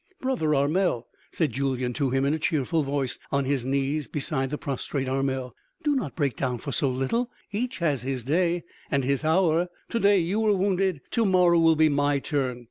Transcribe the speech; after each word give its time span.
"Brother 0.19 0.55
Armel," 0.55 1.05
said 1.31 1.51
Julyan 1.51 1.93
to 1.93 2.09
him 2.09 2.25
in 2.25 2.33
a 2.33 2.39
cheerful 2.39 2.81
voice, 2.81 3.19
on 3.31 3.45
his 3.45 3.63
knees 3.63 4.07
beside 4.07 4.49
the 4.49 4.57
prostrate 4.57 5.07
Armel, 5.07 5.55
"do 5.83 5.95
not 5.95 6.15
break 6.15 6.35
down 6.35 6.57
for 6.57 6.71
so 6.71 6.89
little.... 6.89 7.29
Each 7.51 7.77
has 7.77 8.01
his 8.01 8.23
day 8.25 8.63
and 8.89 9.03
his 9.03 9.23
hour.... 9.23 9.67
To 9.89 9.99
day 9.99 10.17
you 10.17 10.39
were 10.39 10.55
wounded, 10.55 11.01
to 11.11 11.23
morrow 11.23 11.59
will 11.59 11.75
be 11.75 11.87
my 11.87 12.17
turn.... 12.17 12.59